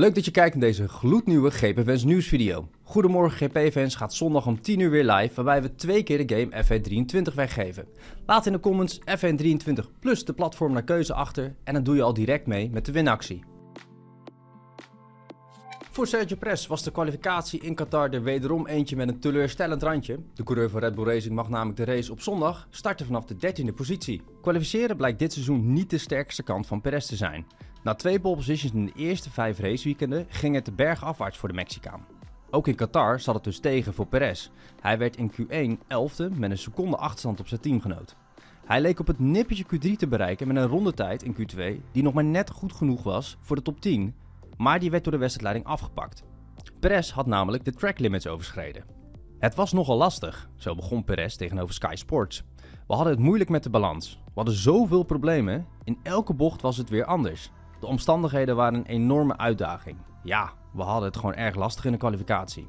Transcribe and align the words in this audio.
Leuk 0.00 0.14
dat 0.14 0.24
je 0.24 0.30
kijkt 0.30 0.54
naar 0.54 0.66
deze 0.66 0.88
gloednieuwe 0.88 1.50
GP 1.50 2.04
nieuwsvideo. 2.04 2.68
Goedemorgen 2.82 3.50
GP-fans 3.50 3.94
gaat 3.94 4.14
zondag 4.14 4.46
om 4.46 4.60
10 4.60 4.80
uur 4.80 4.90
weer 4.90 5.04
live, 5.04 5.34
waarbij 5.34 5.62
we 5.62 5.74
twee 5.74 6.02
keer 6.02 6.26
de 6.26 6.36
game 6.36 6.64
F123 6.64 7.34
weggeven. 7.34 7.84
Laat 8.26 8.46
in 8.46 8.52
de 8.52 8.60
comments 8.60 9.00
F123 9.00 9.98
plus 10.00 10.24
de 10.24 10.32
platform 10.32 10.72
naar 10.72 10.84
keuze 10.84 11.14
achter 11.14 11.54
en 11.64 11.74
dan 11.74 11.82
doe 11.82 11.96
je 11.96 12.02
al 12.02 12.14
direct 12.14 12.46
mee 12.46 12.70
met 12.70 12.86
de 12.86 12.92
winactie. 12.92 13.49
Voor 15.92 16.06
Sergio 16.06 16.36
Perez 16.36 16.66
was 16.66 16.82
de 16.82 16.90
kwalificatie 16.90 17.60
in 17.60 17.74
Qatar 17.74 18.10
er 18.10 18.22
wederom 18.22 18.66
eentje 18.66 18.96
met 18.96 19.08
een 19.08 19.18
teleurstellend 19.18 19.82
randje. 19.82 20.18
De 20.34 20.42
coureur 20.42 20.70
van 20.70 20.80
Red 20.80 20.94
Bull 20.94 21.04
Racing 21.04 21.34
mag 21.34 21.48
namelijk 21.48 21.76
de 21.76 21.84
race 21.84 22.12
op 22.12 22.20
zondag 22.20 22.66
starten 22.70 23.06
vanaf 23.06 23.24
de 23.24 23.34
13e 23.34 23.74
positie. 23.74 24.22
Kwalificeren 24.42 24.96
blijkt 24.96 25.18
dit 25.18 25.32
seizoen 25.32 25.72
niet 25.72 25.90
de 25.90 25.98
sterkste 25.98 26.42
kant 26.42 26.66
van 26.66 26.80
Perez 26.80 27.06
te 27.06 27.16
zijn. 27.16 27.46
Na 27.82 27.94
twee 27.94 28.20
pole 28.20 28.36
positions 28.36 28.72
in 28.72 28.86
de 28.86 28.92
eerste 28.94 29.30
vijf 29.30 29.58
raceweekenden 29.58 30.26
ging 30.28 30.54
het 30.54 30.64
de 30.64 30.72
berg 30.72 31.04
afwaarts 31.04 31.38
voor 31.38 31.48
de 31.48 31.54
Mexicaan. 31.54 32.06
Ook 32.50 32.68
in 32.68 32.74
Qatar 32.74 33.20
zat 33.20 33.34
het 33.34 33.44
dus 33.44 33.58
tegen 33.58 33.94
voor 33.94 34.06
Perez. 34.06 34.50
Hij 34.80 34.98
werd 34.98 35.16
in 35.16 35.32
Q1 35.32 35.78
11e 35.78 36.36
met 36.38 36.50
een 36.50 36.58
seconde 36.58 36.96
achterstand 36.96 37.40
op 37.40 37.48
zijn 37.48 37.60
teamgenoot. 37.60 38.16
Hij 38.66 38.80
leek 38.80 39.00
op 39.00 39.06
het 39.06 39.18
nippertje 39.18 39.64
Q3 39.64 39.96
te 39.96 40.08
bereiken 40.08 40.46
met 40.46 40.56
een 40.56 40.66
rondetijd 40.66 41.22
in 41.22 41.36
Q2 41.36 41.80
die 41.92 42.02
nog 42.02 42.14
maar 42.14 42.24
net 42.24 42.50
goed 42.50 42.72
genoeg 42.72 43.02
was 43.02 43.36
voor 43.40 43.56
de 43.56 43.62
top 43.62 43.80
10, 43.80 44.14
maar 44.60 44.78
die 44.78 44.90
werd 44.90 45.04
door 45.04 45.12
de 45.12 45.18
wedstrijdleiding 45.18 45.74
afgepakt. 45.74 46.24
Perez 46.80 47.10
had 47.10 47.26
namelijk 47.26 47.64
de 47.64 47.72
track 47.72 47.98
limits 47.98 48.26
overschreden. 48.26 48.84
Het 49.38 49.54
was 49.54 49.72
nogal 49.72 49.96
lastig, 49.96 50.50
zo 50.56 50.74
begon 50.74 51.04
Perez 51.04 51.36
tegenover 51.36 51.74
Sky 51.74 51.94
Sports. 51.94 52.42
We 52.86 52.94
hadden 52.94 53.12
het 53.12 53.22
moeilijk 53.22 53.50
met 53.50 53.62
de 53.62 53.70
balans. 53.70 54.22
We 54.24 54.32
hadden 54.34 54.54
zoveel 54.54 55.02
problemen, 55.02 55.66
in 55.84 55.98
elke 56.02 56.34
bocht 56.34 56.62
was 56.62 56.76
het 56.76 56.88
weer 56.88 57.04
anders. 57.04 57.50
De 57.80 57.86
omstandigheden 57.86 58.56
waren 58.56 58.78
een 58.78 58.86
enorme 58.86 59.36
uitdaging. 59.36 59.98
Ja, 60.22 60.52
we 60.72 60.82
hadden 60.82 61.08
het 61.08 61.16
gewoon 61.16 61.34
erg 61.34 61.54
lastig 61.54 61.84
in 61.84 61.92
de 61.92 61.98
kwalificatie. 61.98 62.68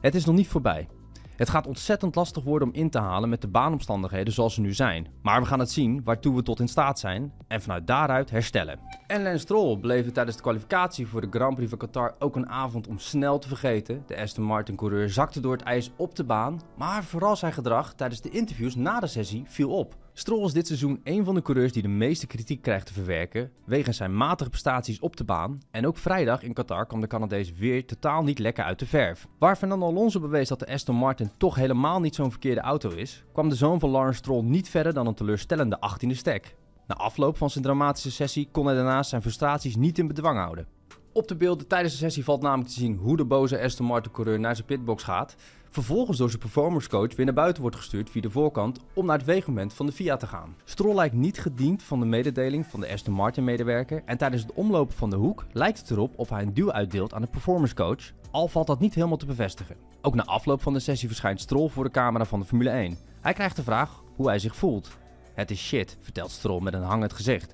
Het 0.00 0.14
is 0.14 0.24
nog 0.24 0.34
niet 0.34 0.48
voorbij. 0.48 0.88
Het 1.36 1.50
gaat 1.50 1.66
ontzettend 1.66 2.14
lastig 2.14 2.42
worden 2.44 2.68
om 2.68 2.74
in 2.74 2.90
te 2.90 2.98
halen 2.98 3.28
met 3.28 3.40
de 3.40 3.48
baanomstandigheden 3.48 4.32
zoals 4.32 4.54
ze 4.54 4.60
nu 4.60 4.72
zijn. 4.72 5.06
Maar 5.22 5.40
we 5.40 5.46
gaan 5.46 5.58
het 5.58 5.70
zien 5.70 6.00
waartoe 6.04 6.34
we 6.34 6.42
tot 6.42 6.60
in 6.60 6.68
staat 6.68 6.98
zijn 6.98 7.32
en 7.48 7.62
vanuit 7.62 7.86
daaruit 7.86 8.30
herstellen. 8.30 8.78
En 9.06 9.22
Lance 9.22 9.38
Stroll 9.38 9.78
bleef 9.78 10.10
tijdens 10.10 10.36
de 10.36 10.42
kwalificatie 10.42 11.06
voor 11.06 11.20
de 11.20 11.26
Grand 11.30 11.54
Prix 11.54 11.70
van 11.70 11.78
Qatar 11.78 12.14
ook 12.18 12.36
een 12.36 12.48
avond 12.48 12.88
om 12.88 12.98
snel 12.98 13.38
te 13.38 13.48
vergeten. 13.48 14.02
De 14.06 14.20
Aston 14.20 14.44
Martin 14.44 14.76
coureur 14.76 15.10
zakte 15.10 15.40
door 15.40 15.52
het 15.52 15.62
ijs 15.62 15.90
op 15.96 16.16
de 16.16 16.24
baan, 16.24 16.60
maar 16.76 17.04
vooral 17.04 17.36
zijn 17.36 17.52
gedrag 17.52 17.94
tijdens 17.94 18.20
de 18.20 18.30
interviews 18.30 18.74
na 18.74 19.00
de 19.00 19.06
sessie 19.06 19.44
viel 19.46 19.70
op. 19.70 19.94
Stroll 20.14 20.44
is 20.44 20.52
dit 20.52 20.66
seizoen 20.66 21.00
een 21.04 21.24
van 21.24 21.34
de 21.34 21.42
coureurs 21.42 21.72
die 21.72 21.82
de 21.82 21.88
meeste 21.88 22.26
kritiek 22.26 22.62
krijgt 22.62 22.86
te 22.86 22.92
verwerken 22.92 23.50
wegens 23.64 23.96
zijn 23.96 24.16
matige 24.16 24.50
prestaties 24.50 25.00
op 25.00 25.16
de 25.16 25.24
baan. 25.24 25.60
En 25.70 25.86
ook 25.86 25.96
vrijdag 25.96 26.42
in 26.42 26.52
Qatar 26.52 26.86
kwam 26.86 27.00
de 27.00 27.06
Canadees 27.06 27.52
weer 27.52 27.86
totaal 27.86 28.22
niet 28.22 28.38
lekker 28.38 28.64
uit 28.64 28.78
de 28.78 28.86
verf. 28.86 29.26
Waar 29.38 29.56
Fernando 29.56 29.86
Alonso 29.86 30.20
bewees 30.20 30.48
dat 30.48 30.58
de 30.58 30.66
Aston 30.66 30.96
Martin 30.96 31.30
toch 31.36 31.54
helemaal 31.54 32.00
niet 32.00 32.14
zo'n 32.14 32.30
verkeerde 32.30 32.60
auto 32.60 32.90
is, 32.90 33.24
kwam 33.32 33.48
de 33.48 33.54
zoon 33.54 33.80
van 33.80 33.90
Lawrence 33.90 34.18
Stroll 34.18 34.42
niet 34.42 34.68
verder 34.68 34.94
dan 34.94 35.06
een 35.06 35.14
teleurstellende 35.14 35.78
18e 35.90 36.10
stek. 36.10 36.56
Na 36.86 36.94
afloop 36.94 37.36
van 37.36 37.50
zijn 37.50 37.64
dramatische 37.64 38.10
sessie 38.10 38.48
kon 38.52 38.66
hij 38.66 38.74
daarnaast 38.74 39.10
zijn 39.10 39.22
frustraties 39.22 39.76
niet 39.76 39.98
in 39.98 40.06
bedwang 40.06 40.38
houden. 40.38 40.66
Op 41.14 41.28
de 41.28 41.36
beelden 41.36 41.66
tijdens 41.66 41.92
de 41.92 41.98
sessie 41.98 42.24
valt 42.24 42.42
namelijk 42.42 42.68
te 42.68 42.74
zien 42.74 42.96
hoe 42.96 43.16
de 43.16 43.24
boze 43.24 43.60
Aston 43.60 43.86
Martin 43.86 44.12
coureur 44.12 44.40
naar 44.40 44.54
zijn 44.54 44.66
pitbox 44.66 45.02
gaat. 45.02 45.36
Vervolgens 45.70 46.18
door 46.18 46.28
zijn 46.28 46.40
performance 46.40 46.88
coach 46.88 47.16
weer 47.16 47.24
naar 47.24 47.34
buiten 47.34 47.62
wordt 47.62 47.76
gestuurd 47.76 48.10
via 48.10 48.20
de 48.20 48.30
voorkant 48.30 48.78
om 48.94 49.06
naar 49.06 49.16
het 49.16 49.26
weegmoment 49.26 49.74
van 49.74 49.86
de 49.86 49.92
FIA 49.92 50.16
te 50.16 50.26
gaan. 50.26 50.56
Stroll 50.64 50.94
lijkt 50.94 51.14
niet 51.14 51.38
gediend 51.38 51.82
van 51.82 52.00
de 52.00 52.06
mededeling 52.06 52.66
van 52.66 52.80
de 52.80 52.88
Aston 52.92 53.14
Martin 53.14 53.44
medewerker 53.44 54.02
en 54.04 54.16
tijdens 54.16 54.42
het 54.42 54.52
omlopen 54.52 54.96
van 54.96 55.10
de 55.10 55.16
hoek 55.16 55.44
lijkt 55.52 55.78
het 55.78 55.90
erop 55.90 56.12
of 56.16 56.28
hij 56.28 56.42
een 56.42 56.54
duw 56.54 56.72
uitdeelt 56.72 57.14
aan 57.14 57.22
de 57.22 57.28
performance 57.28 57.74
coach, 57.74 58.12
al 58.30 58.48
valt 58.48 58.66
dat 58.66 58.80
niet 58.80 58.94
helemaal 58.94 59.16
te 59.16 59.26
bevestigen. 59.26 59.76
Ook 60.02 60.14
na 60.14 60.24
afloop 60.24 60.62
van 60.62 60.72
de 60.72 60.80
sessie 60.80 61.08
verschijnt 61.08 61.40
Stroll 61.40 61.68
voor 61.68 61.84
de 61.84 61.90
camera 61.90 62.24
van 62.24 62.40
de 62.40 62.46
Formule 62.46 62.70
1. 62.70 62.98
Hij 63.20 63.32
krijgt 63.32 63.56
de 63.56 63.62
vraag 63.62 64.02
hoe 64.16 64.28
hij 64.28 64.38
zich 64.38 64.56
voelt. 64.56 64.98
Het 65.34 65.50
is 65.50 65.60
shit, 65.60 65.96
vertelt 66.00 66.30
Stroll 66.30 66.62
met 66.62 66.74
een 66.74 66.82
hangend 66.82 67.12
gezicht. 67.12 67.52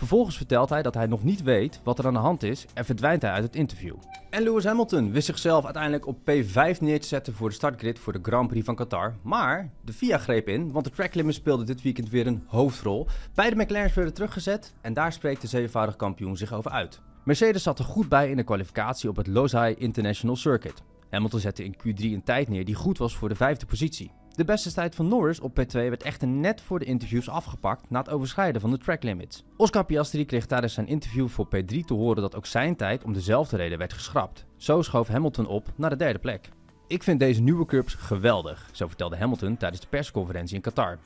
Vervolgens 0.00 0.36
vertelt 0.36 0.68
hij 0.68 0.82
dat 0.82 0.94
hij 0.94 1.06
nog 1.06 1.24
niet 1.24 1.42
weet 1.42 1.80
wat 1.84 1.98
er 1.98 2.06
aan 2.06 2.12
de 2.12 2.18
hand 2.18 2.42
is 2.42 2.66
en 2.74 2.84
verdwijnt 2.84 3.22
hij 3.22 3.30
uit 3.30 3.42
het 3.42 3.56
interview. 3.56 3.94
En 4.30 4.42
Lewis 4.42 4.64
Hamilton 4.64 5.12
wist 5.12 5.26
zichzelf 5.26 5.64
uiteindelijk 5.64 6.06
op 6.06 6.18
P5 6.18 6.78
neer 6.80 7.00
te 7.00 7.06
zetten 7.06 7.34
voor 7.34 7.48
de 7.48 7.54
startgrid 7.54 7.98
voor 7.98 8.12
de 8.12 8.18
Grand 8.22 8.48
Prix 8.48 8.64
van 8.64 8.74
Qatar. 8.74 9.14
Maar 9.22 9.70
de 9.84 9.92
FIA 9.92 10.18
greep 10.18 10.48
in, 10.48 10.72
want 10.72 10.84
de 10.84 10.90
track 10.90 11.14
limit 11.14 11.34
speelde 11.34 11.64
dit 11.64 11.82
weekend 11.82 12.10
weer 12.10 12.26
een 12.26 12.42
hoofdrol. 12.46 13.06
Beide 13.34 13.56
McLaren's 13.56 13.94
werden 13.94 14.14
teruggezet 14.14 14.74
en 14.80 14.94
daar 14.94 15.12
spreekt 15.12 15.40
de 15.40 15.46
zevenvoudig 15.46 15.96
kampioen 15.96 16.36
zich 16.36 16.52
over 16.52 16.70
uit. 16.70 17.00
Mercedes 17.24 17.62
zat 17.62 17.78
er 17.78 17.84
goed 17.84 18.08
bij 18.08 18.30
in 18.30 18.36
de 18.36 18.44
kwalificatie 18.44 19.08
op 19.08 19.16
het 19.16 19.26
Losail 19.26 19.74
International 19.78 20.36
Circuit. 20.36 20.82
Hamilton 21.10 21.40
zette 21.40 21.64
in 21.64 21.76
Q3 21.76 22.02
een 22.02 22.24
tijd 22.24 22.48
neer 22.48 22.64
die 22.64 22.74
goed 22.74 22.98
was 22.98 23.16
voor 23.16 23.28
de 23.28 23.34
vijfde 23.34 23.66
positie. 23.66 24.10
De 24.34 24.44
beste 24.44 24.72
tijd 24.72 24.94
van 24.94 25.08
Norris 25.08 25.40
op 25.40 25.60
P2 25.60 25.72
werd 25.72 26.02
echter 26.02 26.28
net 26.28 26.60
voor 26.60 26.78
de 26.78 26.84
interviews 26.84 27.28
afgepakt 27.28 27.90
na 27.90 27.98
het 27.98 28.10
overschrijden 28.10 28.60
van 28.60 28.70
de 28.70 28.78
track 28.78 29.02
limits. 29.02 29.44
Oscar 29.56 29.84
Piastri 29.84 30.24
kreeg 30.24 30.46
tijdens 30.46 30.74
zijn 30.74 30.86
interview 30.86 31.28
voor 31.28 31.46
P3 31.46 31.84
te 31.86 31.94
horen 31.94 32.22
dat 32.22 32.36
ook 32.36 32.46
zijn 32.46 32.76
tijd 32.76 33.04
om 33.04 33.12
dezelfde 33.12 33.56
reden 33.56 33.78
werd 33.78 33.92
geschrapt. 33.92 34.44
Zo 34.56 34.82
schoof 34.82 35.08
Hamilton 35.08 35.46
op 35.46 35.72
naar 35.76 35.90
de 35.90 35.96
derde 35.96 36.18
plek. 36.18 36.48
Ik 36.86 37.02
vind 37.02 37.20
deze 37.20 37.42
nieuwe 37.42 37.66
curbs 37.66 37.94
geweldig, 37.94 38.68
zo 38.72 38.86
vertelde 38.86 39.16
Hamilton 39.16 39.56
tijdens 39.56 39.80
de 39.80 39.88
persconferentie 39.88 40.54
in 40.54 40.60
Qatar. 40.60 40.98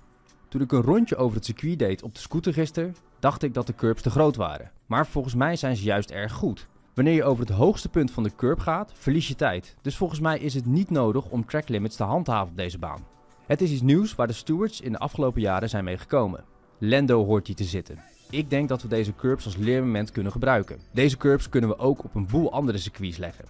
Toen 0.48 0.60
ik 0.60 0.72
een 0.72 0.82
rondje 0.82 1.16
over 1.16 1.36
het 1.36 1.44
circuit 1.44 1.78
deed 1.78 2.02
op 2.02 2.14
de 2.14 2.20
scooter 2.20 2.52
gisteren, 2.52 2.96
dacht 3.18 3.42
ik 3.42 3.54
dat 3.54 3.66
de 3.66 3.74
curbs 3.74 4.02
te 4.02 4.10
groot 4.10 4.36
waren. 4.36 4.70
Maar 4.86 5.06
volgens 5.06 5.34
mij 5.34 5.56
zijn 5.56 5.76
ze 5.76 5.82
juist 5.82 6.10
erg 6.10 6.32
goed. 6.32 6.66
Wanneer 6.94 7.14
je 7.14 7.24
over 7.24 7.46
het 7.46 7.54
hoogste 7.54 7.88
punt 7.88 8.10
van 8.10 8.22
de 8.22 8.34
curb 8.36 8.58
gaat, 8.58 8.92
verlies 8.94 9.28
je 9.28 9.34
tijd. 9.34 9.74
Dus 9.82 9.96
volgens 9.96 10.20
mij 10.20 10.38
is 10.38 10.54
het 10.54 10.66
niet 10.66 10.90
nodig 10.90 11.28
om 11.28 11.46
track 11.46 11.68
limits 11.68 11.96
te 11.96 12.02
handhaven 12.02 12.50
op 12.50 12.56
deze 12.56 12.78
baan. 12.78 13.06
Het 13.46 13.60
is 13.60 13.70
iets 13.70 13.82
nieuws 13.82 14.14
waar 14.14 14.26
de 14.26 14.32
stewards 14.32 14.80
in 14.80 14.92
de 14.92 14.98
afgelopen 14.98 15.40
jaren 15.40 15.68
zijn 15.68 15.84
mee 15.84 15.98
gekomen. 15.98 16.44
Lendo 16.78 17.24
hoort 17.24 17.46
hier 17.46 17.56
te 17.56 17.64
zitten. 17.64 17.98
Ik 18.30 18.50
denk 18.50 18.68
dat 18.68 18.82
we 18.82 18.88
deze 18.88 19.14
curbs 19.14 19.44
als 19.44 19.56
leermoment 19.56 20.10
kunnen 20.10 20.32
gebruiken. 20.32 20.78
Deze 20.92 21.16
curbs 21.16 21.48
kunnen 21.48 21.70
we 21.70 21.78
ook 21.78 22.04
op 22.04 22.14
een 22.14 22.26
boel 22.26 22.52
andere 22.52 22.78
circuits 22.78 23.16
leggen. 23.16 23.44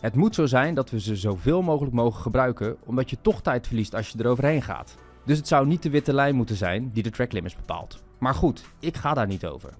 Het 0.00 0.14
moet 0.14 0.34
zo 0.34 0.46
zijn 0.46 0.74
dat 0.74 0.90
we 0.90 1.00
ze 1.00 1.16
zoveel 1.16 1.62
mogelijk 1.62 1.94
mogen 1.94 2.22
gebruiken, 2.22 2.76
omdat 2.84 3.10
je 3.10 3.16
toch 3.20 3.42
tijd 3.42 3.66
verliest 3.66 3.94
als 3.94 4.08
je 4.08 4.18
eroverheen 4.18 4.62
gaat. 4.62 4.94
Dus 5.24 5.36
het 5.36 5.48
zou 5.48 5.66
niet 5.66 5.82
de 5.82 5.90
witte 5.90 6.14
lijn 6.14 6.34
moeten 6.34 6.56
zijn 6.56 6.90
die 6.92 7.02
de 7.02 7.10
track 7.10 7.32
limits 7.32 7.56
bepaalt. 7.56 8.02
Maar 8.18 8.34
goed, 8.34 8.64
ik 8.78 8.96
ga 8.96 9.14
daar 9.14 9.26
niet 9.26 9.46
over. 9.46 9.70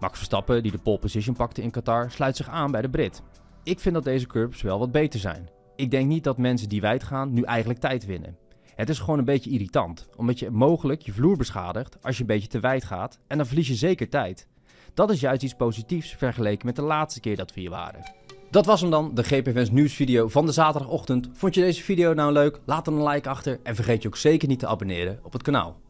Max 0.00 0.16
Verstappen, 0.16 0.62
die 0.62 0.72
de 0.72 0.78
pole 0.78 0.98
position 0.98 1.36
pakte 1.36 1.62
in 1.62 1.70
Qatar, 1.70 2.10
sluit 2.10 2.36
zich 2.36 2.48
aan 2.48 2.70
bij 2.70 2.82
de 2.82 2.90
Brit. 2.90 3.22
Ik 3.62 3.80
vind 3.80 3.94
dat 3.94 4.04
deze 4.04 4.26
curbs 4.26 4.62
wel 4.62 4.78
wat 4.78 4.92
beter 4.92 5.20
zijn. 5.20 5.48
Ik 5.76 5.90
denk 5.90 6.08
niet 6.08 6.24
dat 6.24 6.38
mensen 6.38 6.68
die 6.68 6.80
wijd 6.80 7.02
gaan 7.02 7.32
nu 7.32 7.42
eigenlijk 7.42 7.80
tijd 7.80 8.06
winnen. 8.06 8.36
Het 8.74 8.88
is 8.88 8.98
gewoon 8.98 9.18
een 9.18 9.24
beetje 9.24 9.50
irritant, 9.50 10.08
omdat 10.16 10.38
je 10.38 10.50
mogelijk 10.50 11.02
je 11.02 11.12
vloer 11.12 11.36
beschadigt 11.36 12.02
als 12.02 12.16
je 12.16 12.20
een 12.20 12.26
beetje 12.26 12.48
te 12.48 12.60
wijd 12.60 12.84
gaat 12.84 13.18
en 13.26 13.36
dan 13.36 13.46
verlies 13.46 13.68
je 13.68 13.74
zeker 13.74 14.08
tijd. 14.08 14.46
Dat 14.94 15.10
is 15.10 15.20
juist 15.20 15.42
iets 15.42 15.54
positiefs 15.54 16.14
vergeleken 16.14 16.66
met 16.66 16.76
de 16.76 16.82
laatste 16.82 17.20
keer 17.20 17.36
dat 17.36 17.54
we 17.54 17.60
hier 17.60 17.70
waren. 17.70 18.12
Dat 18.50 18.66
was 18.66 18.80
hem 18.80 18.90
dan, 18.90 19.14
de 19.14 19.22
GPFans 19.22 19.70
nieuwsvideo 19.70 20.28
van 20.28 20.46
de 20.46 20.52
zaterdagochtend. 20.52 21.28
Vond 21.32 21.54
je 21.54 21.60
deze 21.60 21.82
video 21.82 22.14
nou 22.14 22.32
leuk? 22.32 22.60
Laat 22.64 22.84
dan 22.84 22.94
een 22.94 23.08
like 23.08 23.28
achter 23.28 23.60
en 23.62 23.74
vergeet 23.74 24.02
je 24.02 24.08
ook 24.08 24.16
zeker 24.16 24.48
niet 24.48 24.58
te 24.58 24.66
abonneren 24.66 25.20
op 25.22 25.32
het 25.32 25.42
kanaal. 25.42 25.80